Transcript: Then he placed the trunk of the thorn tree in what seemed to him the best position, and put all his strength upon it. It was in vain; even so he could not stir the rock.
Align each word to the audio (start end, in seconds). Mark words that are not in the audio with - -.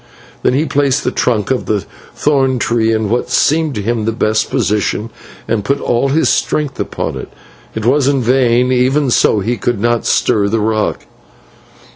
Then 0.41 0.55
he 0.55 0.65
placed 0.65 1.03
the 1.03 1.11
trunk 1.11 1.51
of 1.51 1.67
the 1.67 1.85
thorn 2.15 2.57
tree 2.57 2.91
in 2.91 3.07
what 3.07 3.29
seemed 3.29 3.75
to 3.75 3.83
him 3.83 4.05
the 4.05 4.11
best 4.11 4.49
position, 4.49 5.11
and 5.47 5.63
put 5.63 5.79
all 5.79 6.07
his 6.09 6.27
strength 6.27 6.79
upon 6.79 7.15
it. 7.15 7.29
It 7.75 7.85
was 7.85 8.07
in 8.07 8.23
vain; 8.23 8.71
even 8.71 9.11
so 9.11 9.41
he 9.41 9.57
could 9.57 9.79
not 9.79 10.07
stir 10.07 10.47
the 10.49 10.59
rock. 10.59 11.05